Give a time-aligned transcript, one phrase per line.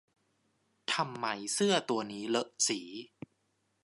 [0.93, 2.79] ทำไมเสื้อตัวนี้เลอะสี